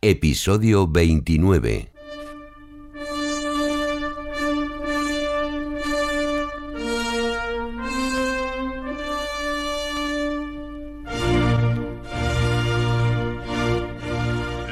Episodio 0.00 0.86
29. 0.86 1.90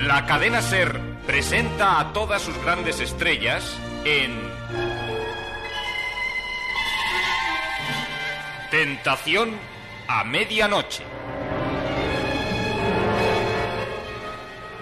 La 0.07 0.25
cadena 0.27 0.63
Ser 0.63 1.01
presenta 1.27 1.99
a 1.99 2.13
todas 2.13 2.41
sus 2.41 2.57
grandes 2.63 3.01
estrellas 3.01 3.77
en 4.05 4.31
Tentación 8.71 9.51
a 10.07 10.23
medianoche. 10.23 11.16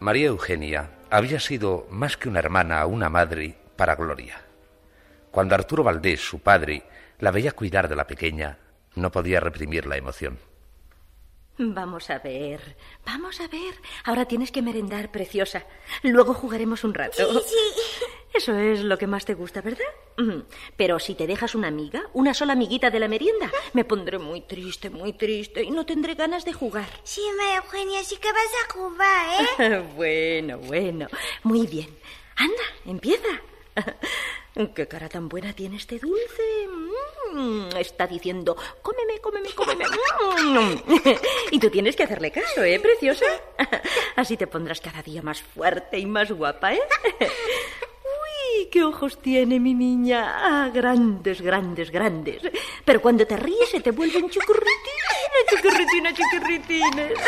María 0.00 0.28
Eugenia 0.28 0.90
había 1.10 1.40
sido 1.40 1.86
más 1.90 2.16
que 2.16 2.28
una 2.28 2.38
hermana, 2.38 2.86
una 2.86 3.08
madre 3.08 3.56
para 3.76 3.96
Gloria. 3.96 4.40
Cuando 5.30 5.54
Arturo 5.54 5.82
Valdés, 5.82 6.20
su 6.20 6.40
padre, 6.40 6.84
la 7.18 7.32
veía 7.32 7.52
cuidar 7.52 7.88
de 7.88 7.96
la 7.96 8.06
pequeña, 8.06 8.58
no 8.94 9.10
podía 9.10 9.40
reprimir 9.40 9.86
la 9.86 9.96
emoción. 9.96 10.38
Vamos 11.58 12.08
a 12.10 12.20
ver, 12.20 12.76
vamos 13.04 13.40
a 13.40 13.48
ver. 13.48 13.74
Ahora 14.04 14.26
tienes 14.26 14.52
que 14.52 14.62
merendar, 14.62 15.10
preciosa. 15.10 15.64
Luego 16.04 16.32
jugaremos 16.32 16.84
un 16.84 16.94
rato. 16.94 17.16
Sí, 17.42 17.48
sí. 17.48 18.04
Eso 18.34 18.54
es 18.58 18.80
lo 18.80 18.98
que 18.98 19.06
más 19.06 19.24
te 19.24 19.34
gusta, 19.34 19.60
¿verdad? 19.60 19.86
Mm. 20.16 20.40
Pero 20.76 20.98
si 20.98 21.14
te 21.14 21.26
dejas 21.26 21.54
una 21.54 21.68
amiga, 21.68 22.08
una 22.12 22.34
sola 22.34 22.52
amiguita 22.52 22.90
de 22.90 23.00
la 23.00 23.08
merienda, 23.08 23.50
me 23.72 23.84
pondré 23.84 24.18
muy 24.18 24.42
triste, 24.42 24.90
muy 24.90 25.12
triste 25.12 25.62
y 25.62 25.70
no 25.70 25.86
tendré 25.86 26.14
ganas 26.14 26.44
de 26.44 26.52
jugar. 26.52 26.88
Sí, 27.04 27.22
María 27.36 27.56
Eugenia, 27.56 28.04
sí 28.04 28.16
que 28.16 28.32
vas 28.32 28.52
a 28.64 28.72
jugar, 28.72 29.46
¿eh? 29.58 29.84
bueno, 29.96 30.58
bueno. 30.58 31.08
Muy 31.42 31.66
bien. 31.66 31.88
Anda, 32.36 32.62
empieza. 32.84 33.28
¿Qué 34.74 34.88
cara 34.88 35.08
tan 35.08 35.28
buena 35.28 35.52
tiene 35.52 35.76
este 35.76 35.98
dulce? 35.98 36.68
Mm, 37.32 37.76
está 37.76 38.06
diciendo, 38.06 38.56
cómeme, 38.82 39.20
cómeme, 39.20 39.50
cómeme. 39.50 39.84
Mm. 39.84 40.82
y 41.52 41.58
tú 41.60 41.70
tienes 41.70 41.94
que 41.94 42.02
hacerle 42.02 42.32
caso, 42.32 42.62
¿eh, 42.64 42.80
preciosa? 42.80 43.26
Así 44.16 44.36
te 44.36 44.46
pondrás 44.46 44.80
cada 44.80 45.02
día 45.02 45.22
más 45.22 45.42
fuerte 45.42 45.98
y 45.98 46.06
más 46.06 46.32
guapa, 46.32 46.74
¿eh? 46.74 46.80
Qué 48.70 48.84
ojos 48.84 49.20
tiene 49.22 49.58
mi 49.58 49.72
niña. 49.74 50.64
Ah, 50.64 50.70
grandes, 50.72 51.40
grandes, 51.40 51.90
grandes. 51.90 52.42
Pero 52.84 53.00
cuando 53.00 53.26
te 53.26 53.36
ríes 53.36 53.70
se 53.70 53.80
te 53.80 53.90
vuelven 53.90 54.28
chiquirritines, 54.28 55.44
chiquirritines, 55.48 56.14
chiquirritines. 56.14 57.18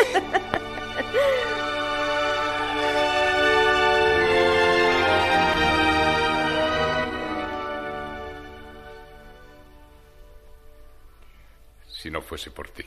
Si 11.87 12.09
no 12.09 12.21
fuese 12.21 12.49
por 12.51 12.69
ti, 12.69 12.83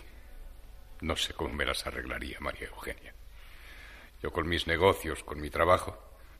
no 1.00 1.16
sé 1.16 1.34
cómo 1.34 1.54
me 1.54 1.64
las 1.64 1.86
arreglaría, 1.86 2.38
María 2.40 2.66
Eugenia. 2.66 3.14
Yo 4.22 4.32
con 4.32 4.48
mis 4.48 4.66
negocios, 4.66 5.22
con 5.22 5.40
mi 5.40 5.50
trabajo, 5.50 5.96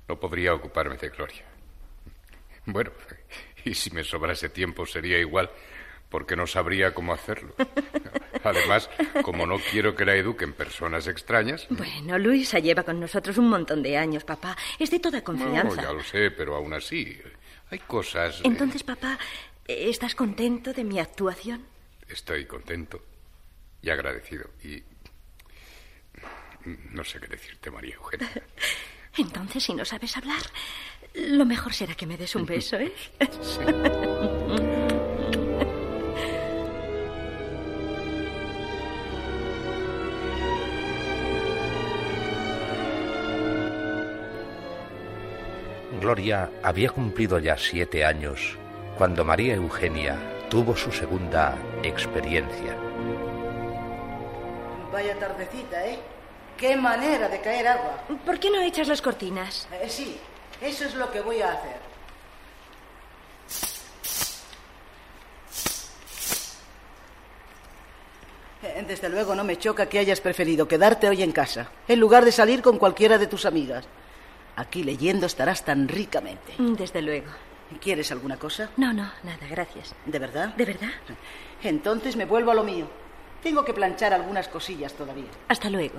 no 0.08 0.18
podría 0.18 0.54
ocuparme 0.54 0.96
de 0.96 1.08
Gloria. 1.10 1.53
Bueno, 2.66 2.90
y 3.64 3.74
si 3.74 3.90
me 3.90 4.04
sobrase 4.04 4.48
tiempo 4.48 4.86
sería 4.86 5.18
igual, 5.18 5.50
porque 6.08 6.36
no 6.36 6.46
sabría 6.46 6.94
cómo 6.94 7.12
hacerlo. 7.12 7.54
Además, 8.42 8.88
como 9.22 9.46
no 9.46 9.58
quiero 9.70 9.94
que 9.96 10.04
la 10.04 10.14
eduquen 10.14 10.52
personas 10.52 11.06
extrañas. 11.06 11.66
Bueno, 11.70 12.18
Luisa 12.18 12.58
lleva 12.58 12.82
con 12.82 13.00
nosotros 13.00 13.38
un 13.38 13.48
montón 13.48 13.82
de 13.82 13.96
años, 13.96 14.24
papá. 14.24 14.56
Es 14.78 14.90
de 14.90 15.00
toda 15.00 15.22
confianza. 15.24 15.62
No, 15.64 15.82
ya 15.82 15.92
lo 15.92 16.02
sé, 16.02 16.30
pero 16.30 16.54
aún 16.56 16.72
así, 16.74 17.18
hay 17.70 17.78
cosas. 17.80 18.36
eh, 18.40 18.42
Entonces, 18.44 18.82
papá, 18.82 19.18
¿estás 19.66 20.14
contento 20.14 20.72
de 20.72 20.84
mi 20.84 20.98
actuación? 21.00 21.64
Estoy 22.08 22.44
contento 22.46 23.02
y 23.82 23.90
agradecido. 23.90 24.50
Y. 24.62 24.82
No 26.92 27.04
sé 27.04 27.20
qué 27.20 27.26
decirte, 27.26 27.70
María 27.70 27.94
Eugenia. 27.96 28.30
Entonces, 29.18 29.62
si 29.62 29.74
no 29.74 29.84
sabes 29.84 30.16
hablar, 30.16 30.40
lo 31.14 31.44
mejor 31.44 31.72
será 31.72 31.94
que 31.94 32.06
me 32.06 32.16
des 32.16 32.34
un 32.34 32.44
beso, 32.46 32.76
¿eh? 32.76 32.92
Gloria 46.00 46.50
había 46.62 46.90
cumplido 46.90 47.38
ya 47.38 47.56
siete 47.56 48.04
años 48.04 48.58
cuando 48.98 49.24
María 49.24 49.54
Eugenia 49.54 50.18
tuvo 50.50 50.76
su 50.76 50.92
segunda 50.92 51.56
experiencia. 51.82 52.76
Vaya 54.92 55.18
tardecita, 55.18 55.86
¿eh? 55.86 55.98
Qué 56.58 56.76
manera 56.76 57.28
de 57.28 57.40
caer 57.40 57.68
agua. 57.68 58.04
¿Por 58.24 58.38
qué 58.38 58.50
no 58.50 58.60
echas 58.60 58.86
las 58.86 59.02
cortinas? 59.02 59.66
Eh, 59.72 59.88
sí, 59.88 60.18
eso 60.60 60.84
es 60.84 60.94
lo 60.94 61.10
que 61.10 61.20
voy 61.20 61.40
a 61.42 61.52
hacer. 61.52 61.80
Eh, 68.62 68.84
Desde 68.86 69.08
luego 69.08 69.34
no 69.34 69.44
me 69.44 69.58
choca 69.58 69.88
que 69.88 69.98
hayas 69.98 70.20
preferido 70.20 70.66
quedarte 70.66 71.08
hoy 71.08 71.22
en 71.22 71.32
casa, 71.32 71.70
en 71.88 72.00
lugar 72.00 72.24
de 72.24 72.32
salir 72.32 72.62
con 72.62 72.78
cualquiera 72.78 73.18
de 73.18 73.26
tus 73.26 73.44
amigas. 73.46 73.84
Aquí 74.56 74.84
leyendo 74.84 75.26
estarás 75.26 75.64
tan 75.64 75.88
ricamente. 75.88 76.54
Desde 76.58 77.02
luego. 77.02 77.26
¿Quieres 77.80 78.12
alguna 78.12 78.36
cosa? 78.36 78.70
No, 78.76 78.92
no, 78.92 79.10
nada, 79.24 79.46
gracias. 79.50 79.94
¿De 80.06 80.18
verdad? 80.18 80.50
¿De 80.54 80.64
verdad? 80.64 80.90
Entonces 81.62 82.14
me 82.14 82.24
vuelvo 82.24 82.52
a 82.52 82.54
lo 82.54 82.62
mío. 82.62 82.86
Tengo 83.42 83.64
que 83.64 83.74
planchar 83.74 84.14
algunas 84.14 84.48
cosillas 84.48 84.92
todavía. 84.94 85.26
Hasta 85.48 85.68
luego. 85.68 85.98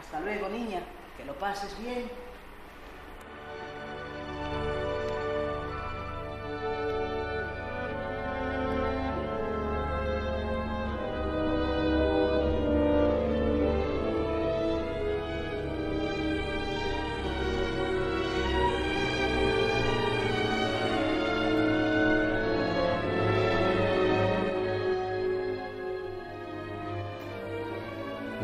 Hasta 0.00 0.18
luego, 0.20 0.48
niña. 0.48 0.80
Que 1.16 1.24
lo 1.24 1.34
pases 1.34 1.76
bien. 1.78 2.10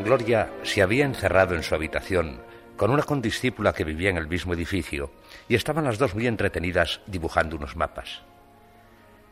Gloria 0.07 0.49
se 0.63 0.81
había 0.81 1.03
encerrado 1.03 1.53
en 1.53 1.63
su 1.63 1.75
habitación 1.75 2.39
con 2.77 2.91
una 2.91 3.03
condiscípula 3.03 3.73
que 3.73 3.83
vivía 3.83 4.09
en 4.09 4.15
el 4.15 4.29
mismo 4.29 4.53
edificio, 4.53 5.11
y 5.49 5.55
estaban 5.55 5.83
las 5.83 5.97
dos 5.97 6.15
muy 6.15 6.27
entretenidas 6.27 7.01
dibujando 7.07 7.57
unos 7.57 7.75
mapas. 7.75 8.21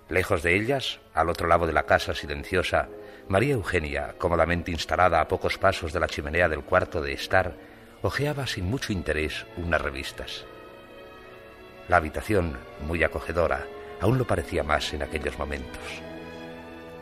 Lejos 0.10 0.44
de 0.44 0.54
ellas, 0.54 1.00
al 1.14 1.30
otro 1.30 1.48
lado 1.48 1.66
de 1.66 1.72
la 1.72 1.84
casa 1.84 2.14
silenciosa, 2.14 2.90
María 3.30 3.54
Eugenia, 3.54 4.16
cómodamente 4.18 4.72
instalada 4.72 5.22
a 5.22 5.30
pocos 5.30 5.58
pasos 5.58 5.94
de 5.94 6.02
la 6.02 6.10
chimenea 6.10 6.50
del 6.50 6.66
cuarto 6.66 7.02
de 7.02 7.14
estar, 7.14 7.56
hojeaba 8.02 8.46
sin 8.46 8.66
mucho 8.66 8.92
interés 8.92 9.46
unas 9.56 9.80
revistas. 9.80 10.44
La 11.88 11.96
habitación, 11.96 12.58
muy 12.82 13.02
acogedora, 13.02 13.66
aún 14.02 14.18
lo 14.18 14.28
parecía 14.28 14.64
más 14.64 14.94
en 14.94 15.04
aquellos 15.04 15.40
momentos. 15.40 16.15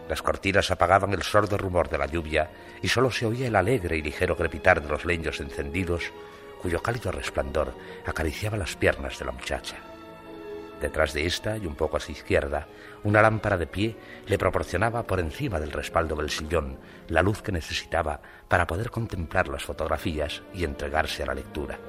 Las 0.09 0.21
cortinas 0.21 0.69
apagaban 0.71 1.13
el 1.13 1.23
sordo 1.23 1.57
rumor 1.57 1.89
de 1.89 1.97
la 1.97 2.07
lluvia 2.07 2.49
y 2.81 2.87
sólo 2.87 3.09
se 3.09 3.25
oía 3.25 3.47
el 3.47 3.55
alegre 3.55 3.97
y 3.97 4.01
ligero 4.01 4.35
crepitar 4.35 4.81
de 4.81 4.89
los 4.89 5.05
leños 5.05 5.39
encendidos, 5.39 6.11
cuyo 6.61 6.81
cálido 6.81 7.11
resplandor 7.11 7.73
acariciaba 8.05 8.57
las 8.57 8.75
piernas 8.75 9.17
de 9.19 9.25
la 9.25 9.31
muchacha. 9.31 9.77
Detrás 10.81 11.13
de 11.13 11.25
esta 11.25 11.55
y 11.55 11.65
un 11.65 11.75
poco 11.75 11.95
a 11.95 12.01
su 12.01 12.11
izquierda, 12.11 12.67
una 13.03 13.21
lámpara 13.21 13.57
de 13.57 13.67
pie 13.67 13.95
le 14.27 14.37
proporcionaba 14.37 15.03
por 15.03 15.21
encima 15.21 15.57
del 15.59 15.71
respaldo 15.71 16.15
del 16.15 16.29
sillón 16.29 16.77
la 17.07 17.21
luz 17.21 17.41
que 17.41 17.53
necesitaba 17.53 18.19
para 18.49 18.67
poder 18.67 18.89
contemplar 18.89 19.47
las 19.47 19.63
fotografías 19.63 20.41
y 20.53 20.65
entregarse 20.65 21.23
a 21.23 21.27
la 21.27 21.35
lectura. 21.35 21.79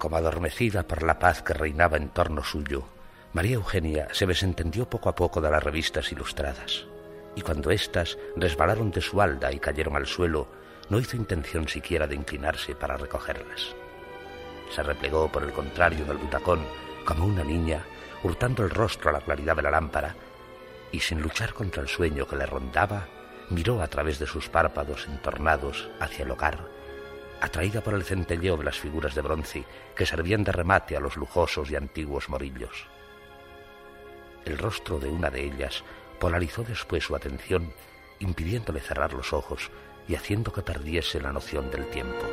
Como 0.00 0.16
adormecida 0.16 0.84
por 0.84 1.02
la 1.02 1.18
paz 1.18 1.42
que 1.42 1.52
reinaba 1.52 1.98
en 1.98 2.08
torno 2.08 2.42
suyo, 2.42 2.84
María 3.34 3.56
Eugenia 3.56 4.08
se 4.12 4.24
desentendió 4.24 4.88
poco 4.88 5.10
a 5.10 5.14
poco 5.14 5.42
de 5.42 5.50
las 5.50 5.62
revistas 5.62 6.10
ilustradas, 6.10 6.86
y 7.36 7.42
cuando 7.42 7.70
éstas 7.70 8.16
resbalaron 8.34 8.90
de 8.92 9.02
su 9.02 9.20
alda 9.20 9.52
y 9.52 9.58
cayeron 9.58 9.96
al 9.96 10.06
suelo, 10.06 10.48
no 10.88 10.98
hizo 10.98 11.18
intención 11.18 11.68
siquiera 11.68 12.06
de 12.06 12.14
inclinarse 12.14 12.74
para 12.74 12.96
recogerlas. 12.96 13.74
Se 14.74 14.82
replegó, 14.82 15.30
por 15.30 15.42
el 15.42 15.52
contrario, 15.52 16.06
del 16.06 16.16
butacón, 16.16 16.64
como 17.04 17.26
una 17.26 17.44
niña, 17.44 17.84
hurtando 18.22 18.64
el 18.64 18.70
rostro 18.70 19.10
a 19.10 19.12
la 19.12 19.20
claridad 19.20 19.54
de 19.54 19.62
la 19.64 19.70
lámpara, 19.70 20.16
y 20.92 21.00
sin 21.00 21.20
luchar 21.20 21.52
contra 21.52 21.82
el 21.82 21.88
sueño 21.88 22.26
que 22.26 22.36
le 22.36 22.46
rondaba, 22.46 23.06
miró 23.50 23.82
a 23.82 23.88
través 23.88 24.18
de 24.18 24.26
sus 24.26 24.48
párpados 24.48 25.06
entornados 25.08 25.90
hacia 26.00 26.24
el 26.24 26.30
hogar 26.30 26.79
atraída 27.40 27.80
por 27.80 27.94
el 27.94 28.04
centelleo 28.04 28.56
de 28.56 28.64
las 28.64 28.78
figuras 28.78 29.14
de 29.14 29.22
bronce 29.22 29.64
que 29.96 30.06
servían 30.06 30.44
de 30.44 30.52
remate 30.52 30.96
a 30.96 31.00
los 31.00 31.16
lujosos 31.16 31.70
y 31.70 31.76
antiguos 31.76 32.28
morillos. 32.28 32.86
El 34.44 34.58
rostro 34.58 34.98
de 34.98 35.08
una 35.08 35.30
de 35.30 35.44
ellas 35.44 35.82
polarizó 36.18 36.62
después 36.62 37.04
su 37.04 37.16
atención, 37.16 37.72
impidiéndole 38.18 38.80
cerrar 38.80 39.12
los 39.12 39.32
ojos 39.32 39.70
y 40.06 40.14
haciendo 40.14 40.52
que 40.52 40.62
perdiese 40.62 41.20
la 41.20 41.32
noción 41.32 41.70
del 41.70 41.86
tiempo. 41.86 42.26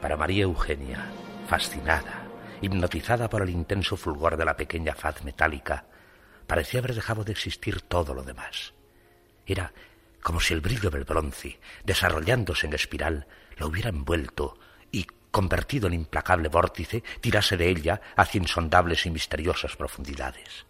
Para 0.00 0.16
María 0.16 0.44
Eugenia, 0.44 1.04
fascinada, 1.48 2.25
hipnotizada 2.60 3.28
por 3.28 3.42
el 3.42 3.50
intenso 3.50 3.96
fulgor 3.96 4.36
de 4.36 4.44
la 4.44 4.56
pequeña 4.56 4.94
faz 4.94 5.24
metálica, 5.24 5.86
parecía 6.46 6.80
haber 6.80 6.94
dejado 6.94 7.24
de 7.24 7.32
existir 7.32 7.82
todo 7.82 8.14
lo 8.14 8.22
demás. 8.22 8.72
Era 9.46 9.72
como 10.26 10.40
si 10.40 10.54
el 10.54 10.60
brillo 10.60 10.90
del 10.90 11.04
bronce, 11.04 11.60
desarrollándose 11.84 12.66
en 12.66 12.74
espiral, 12.74 13.28
la 13.58 13.66
hubiera 13.66 13.90
envuelto 13.90 14.58
y, 14.90 15.06
convertido 15.30 15.86
en 15.86 15.94
implacable 15.94 16.48
vórtice, 16.48 17.04
tirase 17.20 17.56
de 17.56 17.68
ella 17.68 18.00
hacia 18.16 18.40
insondables 18.40 19.06
y 19.06 19.10
misteriosas 19.10 19.76
profundidades. 19.76 20.66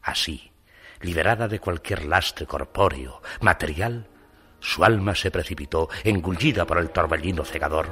Así, 0.00 0.52
liberada 1.00 1.48
de 1.48 1.58
cualquier 1.58 2.04
lastre 2.04 2.46
corpóreo, 2.46 3.20
material, 3.40 4.06
su 4.60 4.84
alma 4.84 5.16
se 5.16 5.32
precipitó, 5.32 5.88
engullida 6.04 6.64
por 6.64 6.78
el 6.78 6.90
torbellino 6.90 7.44
cegador, 7.44 7.88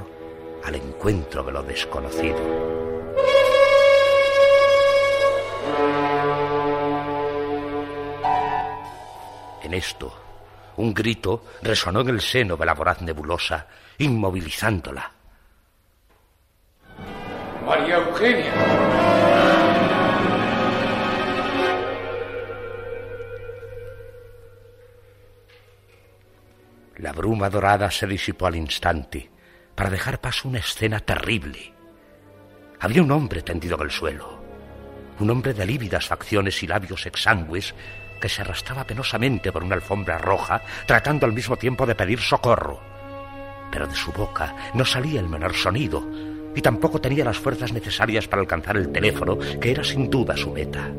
al 0.63 0.75
encuentro 0.75 1.43
de 1.43 1.51
lo 1.51 1.63
desconocido. 1.63 2.80
En 9.63 9.73
esto, 9.73 10.13
un 10.77 10.93
grito 10.93 11.45
resonó 11.61 12.01
en 12.01 12.09
el 12.09 12.21
seno 12.21 12.57
de 12.57 12.65
la 12.65 12.73
voraz 12.73 13.01
nebulosa, 13.01 13.67
inmovilizándola. 13.99 15.11
María 17.65 17.97
Eugenia. 17.97 18.53
La 26.97 27.13
bruma 27.13 27.49
dorada 27.49 27.89
se 27.89 28.05
disipó 28.05 28.47
al 28.47 28.55
instante 28.55 29.31
para 29.73 29.89
dejar 29.89 30.19
paso 30.21 30.47
a 30.47 30.51
una 30.51 30.59
escena 30.59 30.99
terrible. 30.99 31.73
Había 32.79 33.01
un 33.01 33.11
hombre 33.11 33.41
tendido 33.41 33.75
en 33.77 33.81
el 33.83 33.91
suelo, 33.91 34.40
un 35.21 35.29
hombre 35.29 35.53
de 35.53 35.65
lívidas 35.65 36.07
facciones 36.07 36.61
y 36.63 36.67
labios 36.67 37.05
exangües 37.05 37.73
que 38.19 38.29
se 38.29 38.41
arrastraba 38.41 38.85
penosamente 38.85 39.51
por 39.51 39.63
una 39.63 39.75
alfombra 39.75 40.17
roja, 40.17 40.61
tratando 40.85 41.25
al 41.25 41.33
mismo 41.33 41.57
tiempo 41.57 41.85
de 41.85 41.95
pedir 41.95 42.19
socorro. 42.19 42.79
Pero 43.71 43.87
de 43.87 43.95
su 43.95 44.11
boca 44.11 44.55
no 44.73 44.85
salía 44.85 45.19
el 45.19 45.27
menor 45.27 45.55
sonido, 45.55 46.07
y 46.55 46.61
tampoco 46.61 46.99
tenía 46.99 47.25
las 47.25 47.37
fuerzas 47.37 47.71
necesarias 47.71 48.27
para 48.27 48.41
alcanzar 48.41 48.77
el 48.77 48.91
teléfono, 48.91 49.37
que 49.59 49.71
era 49.71 49.83
sin 49.83 50.09
duda 50.09 50.37
su 50.37 50.51
meta. 50.51 50.89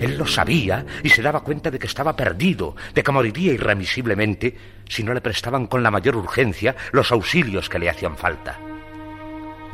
Él 0.00 0.18
lo 0.18 0.26
sabía 0.26 0.84
y 1.02 1.08
se 1.10 1.22
daba 1.22 1.40
cuenta 1.40 1.70
de 1.70 1.78
que 1.78 1.86
estaba 1.86 2.16
perdido, 2.16 2.74
de 2.92 3.02
que 3.02 3.12
moriría 3.12 3.52
irremisiblemente 3.52 4.56
si 4.88 5.04
no 5.04 5.14
le 5.14 5.20
prestaban 5.20 5.66
con 5.66 5.82
la 5.82 5.92
mayor 5.92 6.16
urgencia 6.16 6.74
los 6.90 7.12
auxilios 7.12 7.68
que 7.68 7.78
le 7.78 7.88
hacían 7.88 8.16
falta. 8.16 8.58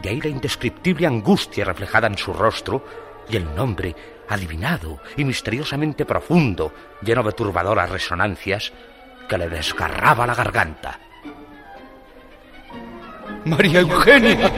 De 0.03 0.11
ahí 0.11 0.21
la 0.21 0.29
indescriptible 0.29 1.07
angustia 1.07 1.65
reflejada 1.65 2.07
en 2.07 2.19
su 2.19 2.33
rostro 2.33 3.08
y 3.29 3.37
el 3.37 3.55
nombre 3.55 3.95
adivinado 4.29 5.01
y 5.17 5.25
misteriosamente 5.25 6.05
profundo, 6.05 6.73
lleno 7.03 7.23
de 7.23 7.33
turbadoras 7.33 7.91
resonancias, 7.91 8.73
que 9.29 9.39
le 9.39 9.49
desgarraba 9.49 10.27
la 10.27 10.35
garganta. 10.35 10.99
María 13.45 13.81
Eugenia. 13.81 14.51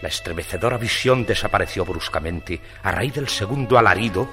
La 0.00 0.08
estremecedora 0.08 0.78
visión 0.78 1.26
desapareció 1.26 1.84
bruscamente 1.84 2.60
a 2.82 2.92
raíz 2.92 3.14
del 3.14 3.28
segundo 3.28 3.78
alarido 3.78 4.28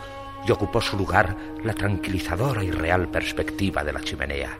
y 0.48 0.52
ocupó 0.52 0.80
su 0.80 0.96
lugar 0.96 1.36
la 1.64 1.74
tranquilizadora 1.74 2.64
y 2.64 2.70
real 2.70 3.10
perspectiva 3.10 3.84
de 3.84 3.94
la 3.94 4.02
chimenea. 4.02 4.60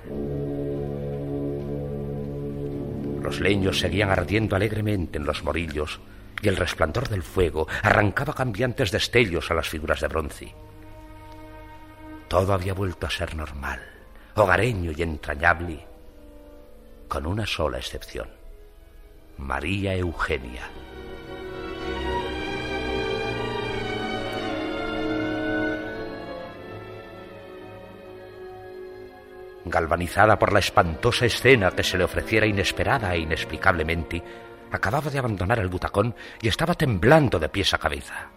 Los 3.26 3.40
leños 3.40 3.80
seguían 3.80 4.12
ardiendo 4.12 4.56
alegremente 4.56 5.18
en 5.18 5.26
los 5.26 5.44
morillos 5.44 6.00
y 6.44 6.48
el 6.48 6.58
resplandor 6.58 7.10
del 7.10 7.24
fuego 7.24 7.68
arrancaba 7.82 8.36
cambiantes 8.36 8.92
destellos 8.92 9.50
a 9.50 9.56
las 9.56 9.68
figuras 9.68 10.00
de 10.00 10.08
bronce. 10.08 10.54
Todo 12.28 12.54
había 12.54 12.76
vuelto 12.76 13.08
a 13.08 13.10
ser 13.10 13.36
normal, 13.36 13.82
hogareño 14.36 14.92
y 14.96 15.02
entrañable, 15.02 15.88
con 17.08 17.26
una 17.26 17.48
sola 17.48 17.80
excepción. 17.80 18.30
María 19.40 19.96
Eugenia. 19.96 20.70
Galvanizada 29.66 30.38
por 30.38 30.54
la 30.54 30.60
espantosa 30.60 31.26
escena 31.26 31.72
que 31.72 31.84
se 31.84 31.98
le 31.98 32.04
ofreciera 32.04 32.46
inesperada 32.46 33.14
e 33.14 33.20
inexplicablemente, 33.20 34.24
acababa 34.72 35.10
de 35.10 35.20
abandonar 35.20 35.60
el 35.60 35.68
butacón 35.68 36.16
y 36.42 36.48
estaba 36.48 36.76
temblando 36.76 37.40
de 37.40 37.50
pies 37.50 37.74
a 37.74 37.78
cabeza. 37.78 38.30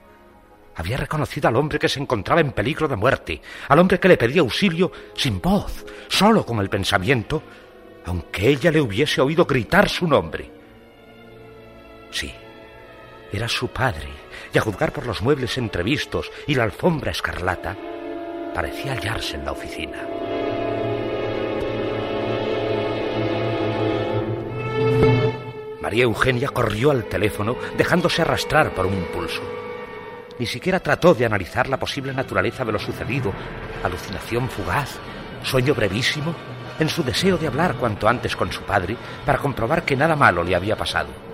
Había 0.74 0.96
reconocido 0.96 1.48
al 1.48 1.56
hombre 1.56 1.78
que 1.78 1.88
se 1.88 2.00
encontraba 2.00 2.40
en 2.40 2.52
peligro 2.52 2.86
de 2.88 2.96
muerte, 2.96 3.42
al 3.68 3.78
hombre 3.78 3.98
que 3.98 4.08
le 4.08 4.16
pedía 4.16 4.40
auxilio 4.40 4.92
sin 5.14 5.40
voz, 5.40 5.84
solo 6.08 6.46
con 6.46 6.60
el 6.60 6.68
pensamiento, 6.68 7.42
aunque 8.06 8.48
ella 8.48 8.70
le 8.70 8.80
hubiese 8.80 9.20
oído 9.20 9.44
gritar 9.44 9.88
su 9.88 10.06
nombre. 10.06 10.50
Sí, 12.10 12.32
era 13.32 13.48
su 13.48 13.68
padre, 13.68 14.08
y 14.54 14.58
a 14.58 14.62
juzgar 14.62 14.92
por 14.92 15.06
los 15.06 15.20
muebles 15.20 15.58
entrevistos 15.58 16.30
y 16.46 16.54
la 16.54 16.62
alfombra 16.62 17.10
escarlata, 17.10 17.76
parecía 18.54 18.92
hallarse 18.92 19.36
en 19.36 19.44
la 19.44 19.52
oficina. 19.52 20.17
María 25.88 26.04
Eugenia 26.04 26.50
corrió 26.50 26.90
al 26.90 27.04
teléfono 27.04 27.56
dejándose 27.78 28.20
arrastrar 28.20 28.74
por 28.74 28.84
un 28.84 28.92
impulso. 28.92 29.40
ni 30.38 30.44
siquiera 30.44 30.80
trató 30.80 31.14
de 31.14 31.24
analizar 31.24 31.66
la 31.66 31.78
posible 31.78 32.12
naturaleza 32.12 32.62
de 32.62 32.72
lo 32.72 32.78
sucedido. 32.78 33.32
Alucinación 33.82 34.50
fugaz, 34.50 34.98
sueño 35.42 35.74
brevísimo, 35.74 36.34
en 36.78 36.90
su 36.90 37.02
deseo 37.02 37.38
de 37.38 37.46
hablar 37.46 37.76
cuanto 37.76 38.06
antes 38.06 38.36
con 38.36 38.52
su 38.52 38.60
padre 38.64 38.98
para 39.24 39.38
comprobar 39.38 39.82
que 39.84 39.96
nada 39.96 40.14
malo 40.14 40.44
le 40.44 40.54
había 40.54 40.76
pasado. 40.76 41.27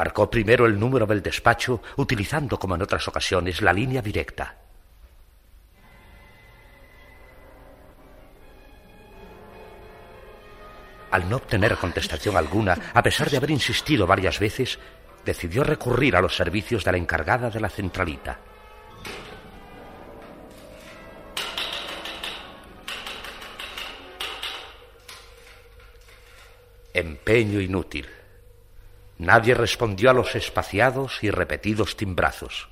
Marcó 0.00 0.30
primero 0.30 0.64
el 0.64 0.80
número 0.80 1.04
del 1.04 1.20
despacho, 1.20 1.82
utilizando, 1.98 2.58
como 2.58 2.74
en 2.74 2.80
otras 2.80 3.06
ocasiones, 3.06 3.60
la 3.60 3.70
línea 3.70 4.00
directa. 4.00 4.56
Al 11.10 11.28
no 11.28 11.36
obtener 11.36 11.76
contestación 11.76 12.34
alguna, 12.34 12.78
a 12.94 13.02
pesar 13.02 13.28
de 13.28 13.36
haber 13.36 13.50
insistido 13.50 14.06
varias 14.06 14.38
veces, 14.38 14.78
decidió 15.22 15.64
recurrir 15.64 16.16
a 16.16 16.22
los 16.22 16.34
servicios 16.34 16.82
de 16.82 16.92
la 16.92 16.96
encargada 16.96 17.50
de 17.50 17.60
la 17.60 17.68
centralita. 17.68 18.38
Empeño 26.94 27.60
inútil. 27.60 28.19
Nadie 29.20 29.52
respondió 29.52 30.08
a 30.08 30.14
los 30.14 30.34
espaciados 30.34 31.22
y 31.22 31.30
repetidos 31.30 31.94
timbrazos. 31.94 32.70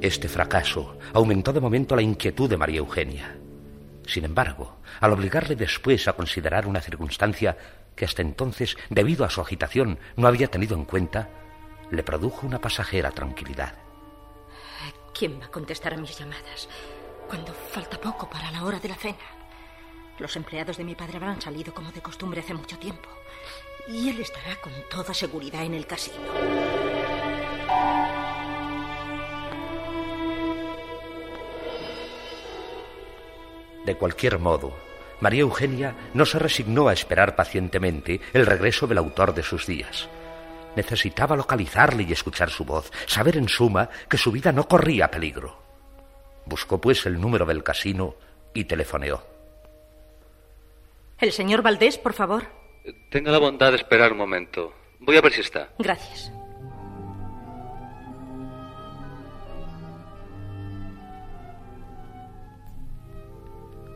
Este 0.00 0.28
fracaso 0.28 0.96
aumentó 1.14 1.52
de 1.52 1.60
momento 1.60 1.96
la 1.96 2.02
inquietud 2.02 2.48
de 2.48 2.56
María 2.56 2.78
Eugenia. 2.78 3.36
Sin 4.06 4.24
embargo, 4.24 4.76
al 5.00 5.12
obligarle 5.12 5.56
después 5.56 6.06
a 6.06 6.12
considerar 6.12 6.68
una 6.68 6.80
circunstancia 6.80 7.58
que 7.96 8.04
hasta 8.04 8.22
entonces, 8.22 8.76
debido 8.88 9.24
a 9.24 9.30
su 9.30 9.40
agitación, 9.40 9.98
no 10.14 10.28
había 10.28 10.46
tenido 10.46 10.76
en 10.76 10.84
cuenta, 10.84 11.30
le 11.90 12.04
produjo 12.04 12.46
una 12.46 12.60
pasajera 12.60 13.10
tranquilidad. 13.10 13.74
¿Quién 15.12 15.40
va 15.40 15.46
a 15.46 15.50
contestar 15.50 15.94
a 15.94 15.96
mis 15.96 16.16
llamadas 16.16 16.68
cuando 17.26 17.52
falta 17.52 18.00
poco 18.00 18.30
para 18.30 18.52
la 18.52 18.62
hora 18.62 18.78
de 18.78 18.90
la 18.90 18.94
cena? 18.94 19.43
Los 20.18 20.36
empleados 20.36 20.76
de 20.76 20.84
mi 20.84 20.94
padre 20.94 21.16
habrán 21.16 21.40
salido 21.40 21.74
como 21.74 21.90
de 21.90 22.00
costumbre 22.00 22.40
hace 22.40 22.54
mucho 22.54 22.78
tiempo. 22.78 23.08
Y 23.88 24.08
él 24.08 24.20
estará 24.20 24.56
con 24.60 24.72
toda 24.88 25.12
seguridad 25.12 25.64
en 25.64 25.74
el 25.74 25.86
casino. 25.86 26.16
De 33.84 33.96
cualquier 33.96 34.38
modo, 34.38 34.74
María 35.20 35.42
Eugenia 35.42 35.94
no 36.14 36.24
se 36.24 36.38
resignó 36.38 36.88
a 36.88 36.92
esperar 36.92 37.36
pacientemente 37.36 38.20
el 38.32 38.46
regreso 38.46 38.86
del 38.86 38.98
autor 38.98 39.34
de 39.34 39.42
sus 39.42 39.66
días. 39.66 40.08
Necesitaba 40.76 41.36
localizarle 41.36 42.04
y 42.04 42.12
escuchar 42.12 42.50
su 42.50 42.64
voz, 42.64 42.90
saber 43.06 43.36
en 43.36 43.48
suma 43.48 43.90
que 44.08 44.16
su 44.16 44.32
vida 44.32 44.52
no 44.52 44.66
corría 44.66 45.10
peligro. 45.10 45.62
Buscó 46.46 46.80
pues 46.80 47.04
el 47.06 47.20
número 47.20 47.44
del 47.44 47.62
casino 47.62 48.14
y 48.54 48.64
telefoneó. 48.64 49.33
El 51.18 51.32
señor 51.32 51.62
Valdés, 51.62 51.98
por 51.98 52.12
favor. 52.12 52.44
Tenga 53.10 53.30
la 53.30 53.38
bondad 53.38 53.70
de 53.70 53.76
esperar 53.76 54.12
un 54.12 54.18
momento. 54.18 54.72
Voy 55.00 55.16
a 55.16 55.20
ver 55.20 55.32
si 55.32 55.40
está. 55.40 55.70
Gracias. 55.78 56.32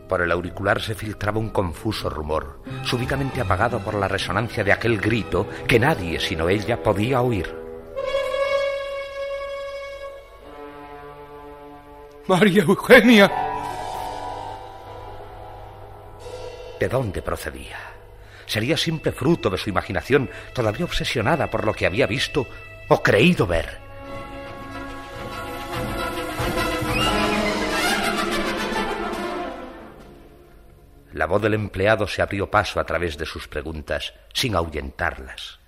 Por 0.08 0.22
el 0.22 0.32
auricular 0.32 0.80
se 0.80 0.94
filtraba 0.94 1.38
un 1.38 1.50
confuso 1.50 2.08
rumor, 2.08 2.62
súbitamente 2.82 3.42
apagado 3.42 3.80
por 3.80 3.92
la 3.94 4.08
resonancia 4.08 4.64
de 4.64 4.72
aquel 4.72 4.98
grito 4.98 5.46
que 5.66 5.78
nadie 5.78 6.18
sino 6.18 6.48
ella 6.48 6.82
podía 6.82 7.20
oír. 7.20 7.54
María 12.26 12.62
Eugenia. 12.62 13.47
¿De 16.78 16.88
dónde 16.88 17.22
procedía? 17.22 17.78
¿Sería 18.46 18.76
simple 18.76 19.12
fruto 19.12 19.50
de 19.50 19.58
su 19.58 19.68
imaginación, 19.68 20.30
todavía 20.54 20.84
obsesionada 20.84 21.48
por 21.48 21.64
lo 21.64 21.74
que 21.74 21.86
había 21.86 22.06
visto 22.06 22.46
o 22.88 23.02
creído 23.02 23.46
ver? 23.46 23.88
La 31.12 31.26
voz 31.26 31.42
del 31.42 31.54
empleado 31.54 32.06
se 32.06 32.22
abrió 32.22 32.48
paso 32.48 32.78
a 32.78 32.84
través 32.84 33.18
de 33.18 33.26
sus 33.26 33.48
preguntas, 33.48 34.14
sin 34.32 34.54
ahuyentarlas. 34.54 35.58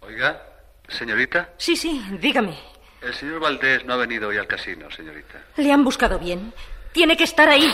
Oiga, 0.00 0.42
señorita. 0.88 1.50
Sí, 1.58 1.76
sí, 1.76 2.04
dígame. 2.20 2.58
El 3.00 3.14
señor 3.14 3.40
Valdés 3.40 3.84
no 3.84 3.94
ha 3.94 3.98
venido 3.98 4.28
hoy 4.28 4.38
al 4.38 4.48
casino, 4.48 4.90
señorita. 4.90 5.40
Le 5.56 5.70
han 5.70 5.84
buscado 5.84 6.18
bien. 6.18 6.52
Tiene 6.92 7.16
que 7.16 7.24
estar 7.24 7.48
ahí. 7.48 7.72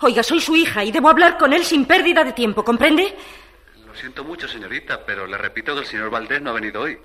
Oiga, 0.00 0.22
soy 0.22 0.40
su 0.40 0.54
hija 0.54 0.84
y 0.84 0.92
debo 0.92 1.08
hablar 1.08 1.36
con 1.36 1.52
él 1.52 1.64
sin 1.64 1.84
pérdida 1.84 2.22
de 2.22 2.32
tiempo, 2.32 2.64
¿comprende? 2.64 3.16
Lo 3.84 3.94
siento 3.94 4.22
mucho, 4.22 4.46
señorita, 4.46 5.04
pero 5.04 5.26
le 5.26 5.36
repito 5.36 5.74
que 5.74 5.80
el 5.80 5.86
señor 5.86 6.10
Valdés 6.10 6.40
no 6.40 6.50
ha 6.50 6.54
venido 6.54 6.82
hoy. 6.82 6.98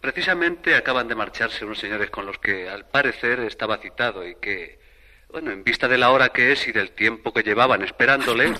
Precisamente 0.00 0.76
acaban 0.76 1.08
de 1.08 1.14
marcharse 1.14 1.64
unos 1.64 1.78
señores 1.78 2.10
con 2.10 2.26
los 2.26 2.38
que, 2.38 2.68
al 2.68 2.86
parecer, 2.86 3.40
estaba 3.40 3.78
citado 3.78 4.26
y 4.26 4.36
que, 4.36 4.78
bueno, 5.32 5.50
en 5.50 5.64
vista 5.64 5.88
de 5.88 5.98
la 5.98 6.10
hora 6.10 6.28
que 6.28 6.52
es 6.52 6.68
y 6.68 6.72
del 6.72 6.92
tiempo 6.92 7.32
que 7.32 7.42
llevaban 7.42 7.82
esperándole. 7.82 8.54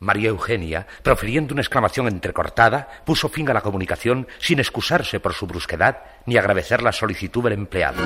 María 0.00 0.28
Eugenia, 0.28 0.86
profiriendo 1.02 1.54
una 1.54 1.62
exclamación 1.62 2.06
entrecortada, 2.06 3.02
puso 3.04 3.28
fin 3.28 3.48
a 3.50 3.54
la 3.54 3.62
comunicación 3.62 4.28
sin 4.38 4.60
excusarse 4.60 5.18
por 5.18 5.32
su 5.32 5.46
brusquedad 5.46 6.02
ni 6.26 6.36
agradecer 6.36 6.82
la 6.82 6.92
solicitud 6.92 7.42
del 7.42 7.54
empleado. 7.54 8.00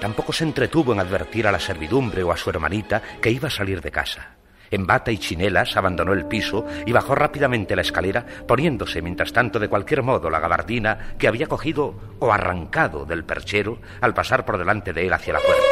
Tampoco 0.00 0.32
se 0.32 0.44
entretuvo 0.44 0.92
en 0.92 1.00
advertir 1.00 1.46
a 1.46 1.52
la 1.52 1.60
servidumbre 1.60 2.22
o 2.22 2.32
a 2.32 2.36
su 2.36 2.50
hermanita 2.50 3.02
que 3.20 3.30
iba 3.30 3.48
a 3.48 3.50
salir 3.50 3.80
de 3.80 3.90
casa. 3.90 4.36
En 4.70 4.86
bata 4.86 5.12
y 5.12 5.18
chinelas 5.18 5.76
abandonó 5.76 6.12
el 6.12 6.26
piso 6.26 6.66
y 6.84 6.92
bajó 6.92 7.14
rápidamente 7.14 7.76
la 7.76 7.82
escalera, 7.82 8.26
poniéndose 8.46 9.00
mientras 9.00 9.32
tanto 9.32 9.58
de 9.58 9.68
cualquier 9.68 10.02
modo 10.02 10.28
la 10.28 10.40
gabardina 10.40 11.14
que 11.18 11.28
había 11.28 11.46
cogido 11.46 11.94
o 12.18 12.32
arrancado 12.32 13.04
del 13.04 13.24
perchero 13.24 13.78
al 14.00 14.12
pasar 14.12 14.44
por 14.44 14.58
delante 14.58 14.92
de 14.92 15.06
él 15.06 15.12
hacia 15.12 15.34
la 15.34 15.40
puerta. 15.40 15.62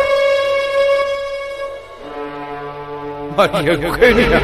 María 3.37 3.73
Eugenia. 3.73 4.41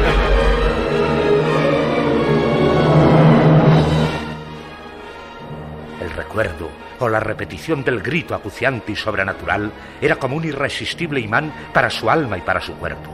El 6.01 6.09
recuerdo 6.11 6.69
o 7.05 7.09
la 7.09 7.19
repetición 7.19 7.83
del 7.83 8.01
grito 8.01 8.35
acuciante 8.35 8.91
y 8.91 8.95
sobrenatural 8.95 9.71
era 9.99 10.15
como 10.17 10.35
un 10.35 10.45
irresistible 10.45 11.19
imán 11.19 11.51
para 11.73 11.89
su 11.89 12.09
alma 12.09 12.37
y 12.37 12.41
para 12.41 12.61
su 12.61 12.73
cuerpo. 12.75 13.11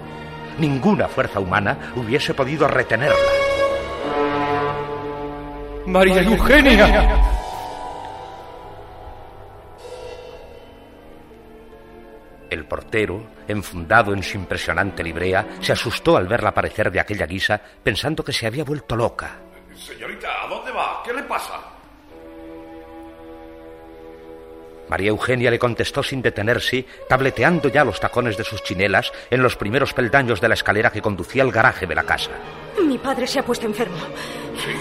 Ninguna 0.58 1.08
fuerza 1.08 1.40
humana 1.40 1.92
hubiese 1.96 2.34
podido 2.34 2.68
retenerla. 2.68 3.16
María 5.86 6.22
Eugenia. 6.22 7.24
El 12.50 12.66
portero, 12.66 13.28
enfundado 13.48 14.14
en 14.14 14.24
su 14.24 14.38
impresionante 14.38 15.04
librea, 15.04 15.46
se 15.60 15.74
asustó 15.74 16.18
al 16.18 16.28
verla 16.28 16.50
aparecer 16.50 16.92
de 16.92 17.00
aquella 17.00 17.26
guisa, 17.26 17.62
pensando 17.84 18.24
que 18.24 18.34
se 18.34 18.48
había 18.48 18.64
vuelto 18.64 18.96
loca. 18.96 19.38
Señorita, 19.76 20.44
¿a 20.44 20.48
dónde 20.48 20.72
va? 20.72 21.02
¿Qué 21.06 21.14
le 21.14 21.24
pasa? 21.24 21.77
María 24.90 25.10
Eugenia 25.10 25.52
le 25.52 25.60
contestó 25.60 26.04
sin 26.04 26.22
detenerse, 26.22 26.86
tableteando 27.10 27.70
ya 27.70 27.84
los 27.84 28.00
tacones 28.00 28.38
de 28.38 28.44
sus 28.44 28.64
chinelas 28.64 29.12
en 29.30 29.44
los 29.44 29.56
primeros 29.56 29.94
peldaños 29.94 30.42
de 30.42 30.48
la 30.48 30.54
escalera 30.54 30.92
que 30.92 31.02
conducía 31.02 31.44
al 31.44 31.52
garaje 31.52 31.86
de 31.86 31.96
la 31.96 32.04
casa. 32.04 32.32
Mi 32.84 32.98
padre 32.98 33.28
se 33.28 33.40
ha 33.40 33.44
puesto 33.44 33.66
enfermo. 33.66 33.98
Sí. 34.56 34.72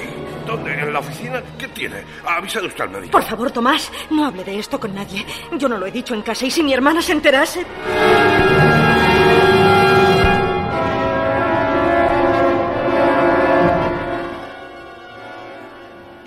¿Dónde? 0.47 0.73
¿En 0.75 0.93
la 0.93 1.01
oficina? 1.01 1.43
¿Qué 1.59 1.67
tiene? 1.69 2.05
¿Ha 2.25 2.37
avisado 2.37 2.67
usted 2.67 2.83
al 2.83 2.91
médico? 2.91 3.11
Por 3.11 3.25
favor, 3.25 3.51
Tomás, 3.51 3.91
no 4.11 4.25
hable 4.27 4.45
de 4.45 4.59
esto 4.59 4.79
con 4.79 4.95
nadie. 4.95 5.27
Yo 5.59 5.69
no 5.69 5.77
lo 5.77 5.87
he 5.87 5.91
dicho 5.91 6.15
en 6.15 6.23
casa 6.23 6.47
y 6.47 6.51
si 6.51 6.63
mi 6.63 6.73
hermana 6.73 7.03
se 7.03 7.13
enterase... 7.13 7.67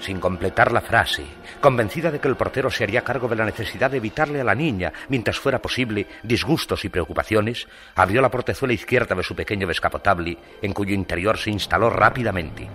Sin 0.10 0.20
completar 0.20 0.72
la 0.72 0.82
frase, 0.82 1.24
convencida 1.62 2.10
de 2.10 2.20
que 2.20 2.28
el 2.28 2.36
portero 2.36 2.72
se 2.72 2.84
haría 2.84 3.04
cargo 3.04 3.28
de 3.28 3.36
la 3.36 3.46
necesidad 3.46 3.92
de 3.92 3.98
evitarle 3.98 4.42
a 4.42 4.44
la 4.44 4.56
niña, 4.56 4.92
mientras 5.08 5.38
fuera 5.38 5.62
posible, 5.62 6.08
disgustos 6.24 6.84
y 6.84 6.90
preocupaciones, 6.90 7.68
abrió 7.94 8.20
la 8.20 8.32
portezuela 8.32 8.74
izquierda 8.74 9.14
de 9.14 9.22
su 9.22 9.36
pequeño 9.36 9.68
descapotable, 9.68 10.36
en 10.64 10.74
cuyo 10.74 10.96
interior 10.96 11.38
se 11.38 11.52
instaló 11.52 11.92
rápidamente. 11.92 12.68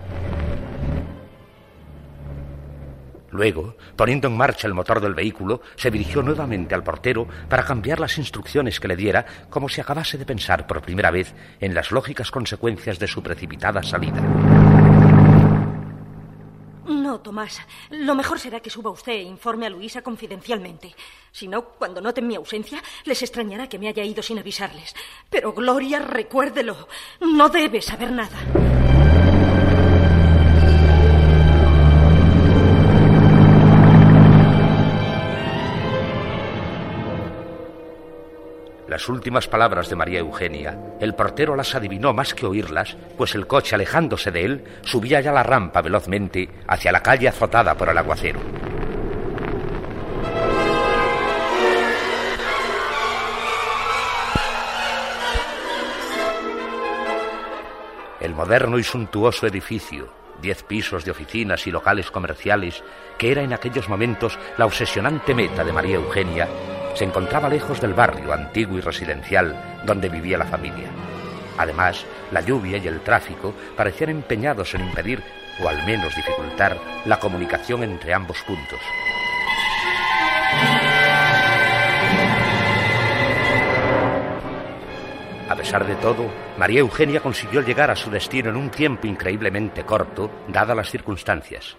Luego, 3.32 3.76
poniendo 3.96 4.28
en 4.28 4.36
marcha 4.36 4.68
el 4.68 4.74
motor 4.74 5.00
del 5.00 5.14
vehículo, 5.14 5.60
se 5.74 5.90
dirigió 5.90 6.22
nuevamente 6.22 6.76
al 6.76 6.84
portero 6.84 7.26
para 7.48 7.64
cambiar 7.64 7.98
las 7.98 8.16
instrucciones 8.16 8.78
que 8.78 8.86
le 8.86 8.94
diera, 8.94 9.26
como 9.50 9.68
si 9.68 9.80
acabase 9.80 10.16
de 10.16 10.24
pensar 10.24 10.68
por 10.68 10.82
primera 10.82 11.10
vez 11.10 11.34
en 11.58 11.74
las 11.74 11.90
lógicas 11.90 12.30
consecuencias 12.30 13.00
de 13.00 13.08
su 13.08 13.24
precipitada 13.24 13.82
salida. 13.82 14.22
No, 16.86 17.20
Tomás. 17.20 17.60
Lo 17.90 18.14
mejor 18.14 18.38
será 18.38 18.60
que 18.60 18.70
suba 18.70 18.90
usted 18.90 19.12
e 19.12 19.22
informe 19.22 19.66
a 19.66 19.70
Luisa 19.70 20.02
confidencialmente. 20.02 20.94
Si 21.32 21.48
no, 21.48 21.64
cuando 21.64 22.00
noten 22.00 22.26
mi 22.26 22.34
ausencia, 22.34 22.82
les 23.04 23.22
extrañará 23.22 23.68
que 23.68 23.78
me 23.78 23.88
haya 23.88 24.04
ido 24.04 24.22
sin 24.22 24.38
avisarles. 24.38 24.94
Pero 25.30 25.52
Gloria, 25.52 25.98
recuérdelo. 25.98 26.88
No 27.20 27.48
debe 27.48 27.80
saber 27.80 28.12
nada. 28.12 29.03
Las 38.94 39.08
últimas 39.08 39.48
palabras 39.48 39.90
de 39.90 39.96
María 39.96 40.20
Eugenia, 40.20 40.78
el 41.00 41.16
portero 41.16 41.56
las 41.56 41.74
adivinó 41.74 42.14
más 42.14 42.32
que 42.32 42.46
oírlas, 42.46 42.96
pues 43.18 43.34
el 43.34 43.48
coche, 43.48 43.74
alejándose 43.74 44.30
de 44.30 44.44
él, 44.44 44.64
subía 44.82 45.20
ya 45.20 45.32
la 45.32 45.42
rampa 45.42 45.82
velozmente 45.82 46.48
hacia 46.68 46.92
la 46.92 47.02
calle 47.02 47.26
azotada 47.26 47.74
por 47.74 47.88
el 47.88 47.98
aguacero. 47.98 48.38
El 58.20 58.32
moderno 58.36 58.78
y 58.78 58.84
suntuoso 58.84 59.48
edificio, 59.48 60.08
diez 60.40 60.62
pisos 60.62 61.04
de 61.04 61.10
oficinas 61.10 61.66
y 61.66 61.72
locales 61.72 62.12
comerciales, 62.12 62.84
que 63.18 63.32
era 63.32 63.42
en 63.42 63.54
aquellos 63.54 63.88
momentos 63.88 64.38
la 64.56 64.66
obsesionante 64.66 65.34
meta 65.34 65.64
de 65.64 65.72
María 65.72 65.96
Eugenia, 65.96 66.48
se 66.94 67.04
encontraba 67.04 67.48
lejos 67.48 67.80
del 67.80 67.94
barrio 67.94 68.32
antiguo 68.32 68.78
y 68.78 68.80
residencial 68.80 69.80
donde 69.84 70.08
vivía 70.08 70.38
la 70.38 70.46
familia. 70.46 70.88
Además, 71.58 72.04
la 72.30 72.40
lluvia 72.40 72.78
y 72.78 72.86
el 72.88 73.00
tráfico 73.00 73.54
parecían 73.76 74.10
empeñados 74.10 74.74
en 74.74 74.82
impedir, 74.82 75.22
o 75.62 75.68
al 75.68 75.84
menos 75.84 76.14
dificultar, 76.14 76.78
la 77.04 77.20
comunicación 77.20 77.82
entre 77.82 78.12
ambos 78.12 78.38
puntos. 78.42 78.80
A 85.48 85.56
pesar 85.56 85.86
de 85.86 85.94
todo, 85.96 86.26
María 86.58 86.80
Eugenia 86.80 87.20
consiguió 87.20 87.60
llegar 87.60 87.90
a 87.90 87.96
su 87.96 88.10
destino 88.10 88.50
en 88.50 88.56
un 88.56 88.70
tiempo 88.70 89.06
increíblemente 89.06 89.84
corto, 89.84 90.30
dadas 90.48 90.76
las 90.76 90.90
circunstancias. 90.90 91.76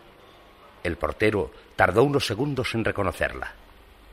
El 0.84 0.98
portero 0.98 1.52
tardó 1.76 2.04
unos 2.04 2.26
segundos 2.26 2.74
en 2.76 2.86
reconocerla. 2.86 3.52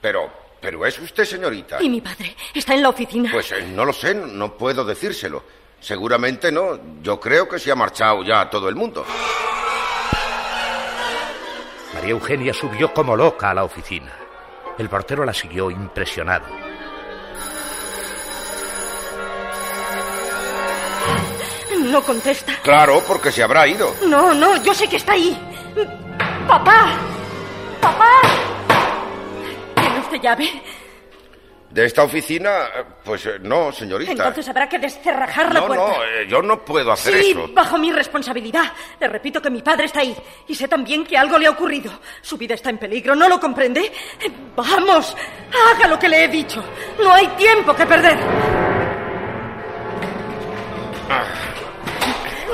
Pero, 0.01 0.33
pero 0.63 0.87
es 0.87 0.97
usted, 1.01 1.25
señorita. 1.25 1.83
¿Y 1.83 1.91
mi 1.91 2.01
padre? 2.01 2.37
¿Está 2.55 2.75
en 2.75 2.83
la 2.83 2.89
oficina? 2.91 3.31
Pues 3.33 3.51
eh, 3.51 3.67
no 3.75 3.85
lo 3.85 3.93
sé, 3.93 4.15
no 4.15 4.57
puedo 4.57 4.85
decírselo. 4.85 5.43
Seguramente 5.81 6.53
no. 6.53 6.79
Yo 7.03 7.19
creo 7.19 7.49
que 7.49 7.59
se 7.59 7.73
ha 7.73 7.75
marchado 7.75 8.23
ya 8.23 8.49
todo 8.49 8.69
el 8.69 8.77
mundo. 8.77 9.05
María 11.93 12.11
Eugenia 12.11 12.55
subió 12.55 12.95
como 12.95 13.17
loca 13.17 13.51
a 13.51 13.55
la 13.55 13.65
oficina. 13.65 14.13
El 14.79 14.89
portero 14.89 15.25
la 15.25 15.35
siguió 15.35 15.69
impresionado. 15.71 16.47
No 21.91 22.03
contesta. 22.03 22.55
Claro, 22.63 23.03
porque 23.07 23.33
se 23.33 23.43
habrá 23.43 23.67
ido. 23.67 23.95
No, 24.07 24.33
no, 24.33 24.63
yo 24.63 24.73
sé 24.73 24.89
que 24.89 24.97
está 24.97 25.13
ahí. 25.13 25.37
¡Papá! 26.47 26.93
¡Papá! 27.81 28.42
¿De 31.71 31.87
esta 31.87 32.03
oficina? 32.03 32.69
Pues 33.03 33.25
eh, 33.25 33.39
no, 33.41 33.73
señorita. 33.73 34.13
Entonces 34.13 34.47
habrá 34.47 34.69
que 34.69 34.79
descerrajar 34.79 35.55
la 35.55 35.61
no, 35.61 35.67
puerta. 35.69 35.87
no, 35.87 36.05
eh, 36.05 36.27
yo 36.29 36.43
no 36.43 36.63
puedo 36.63 36.93
hacer 36.93 37.15
sí, 37.23 37.31
eso. 37.31 37.49
bajo 37.53 37.79
mi 37.79 37.91
responsabilidad. 37.91 38.73
Le 39.01 39.09
repito 39.09 39.41
que 39.41 39.49
mi 39.49 39.63
padre 39.63 39.87
está 39.87 40.01
ahí 40.01 40.15
y 40.49 40.55
sé 40.55 40.69
también 40.69 41.03
que 41.05 41.17
algo 41.17 41.39
le 41.39 41.47
ha 41.47 41.51
ocurrido. 41.51 41.91
Su 42.21 42.37
vida 42.37 42.55
está 42.55 42.69
en 42.69 42.77
peligro, 42.77 43.15
¿no 43.17 43.27
lo 43.27 43.41
comprende? 43.41 43.91
Vamos, 44.55 45.17
haga 45.75 45.89
lo 45.89 45.99
que 45.99 46.11
le 46.11 46.25
he 46.25 46.29
dicho. 46.29 46.63
No 47.03 47.11
hay 47.11 47.27
tiempo 47.29 47.75
que 47.75 47.87
perder. 47.87 48.19
Ah. 51.09 51.25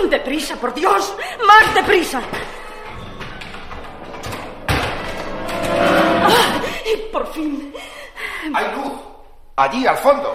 Deprisa, 0.09 0.55
por 0.57 0.73
Dios, 0.73 1.15
más 1.45 1.75
deprisa. 1.75 2.23
Por 7.13 7.27
fin, 7.33 7.73
Hay 8.55 8.67
luz. 8.77 8.93
Allí, 9.57 9.87
al 9.87 9.97
fondo. 9.97 10.35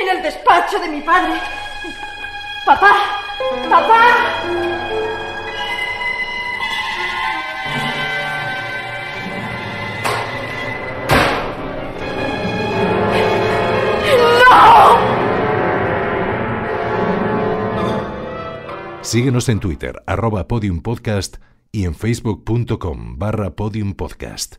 en 0.00 0.08
el 0.16 0.22
despacho 0.22 0.78
de 0.78 0.88
mi 0.88 1.00
padre. 1.00 1.40
Papá, 2.64 2.96
papá. 3.68 4.16
¡No! 14.50 15.16
Síguenos 19.02 19.48
en 19.48 19.60
Twitter, 19.60 20.02
arroba 20.06 20.48
podiumpodcast 20.48 21.36
y 21.70 21.84
en 21.84 21.94
facebook.com 21.94 23.18
barra 23.18 23.54
podiumpodcast. 23.54 24.56